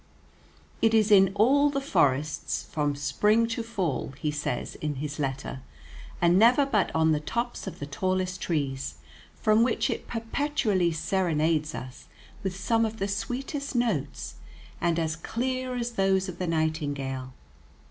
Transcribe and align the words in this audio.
"It 0.81 0.95
is 0.95 1.11
in 1.11 1.31
all 1.35 1.69
the 1.69 1.79
forests, 1.79 2.63
from 2.71 2.95
spring 2.95 3.45
to 3.49 3.61
fall," 3.61 4.15
he 4.19 4.31
says 4.31 4.73
in 4.73 4.95
his 4.95 5.19
letter, 5.19 5.61
"and 6.19 6.39
never 6.39 6.65
but 6.65 6.89
on 6.95 7.11
the 7.11 7.19
tops 7.19 7.67
of 7.67 7.77
the 7.77 7.85
tallest 7.85 8.41
trees, 8.41 8.95
from 9.35 9.61
which 9.61 9.91
it 9.91 10.07
perpetually 10.07 10.91
serenades 10.91 11.75
us 11.75 12.07
with 12.41 12.55
some 12.55 12.83
of 12.83 12.97
the 12.97 13.07
sweetest 13.07 13.75
notes, 13.75 14.37
and 14.81 14.97
as 14.97 15.15
clear 15.15 15.75
as 15.75 15.91
those 15.91 16.27
of 16.27 16.39
the 16.39 16.47
nightingale. 16.47 17.33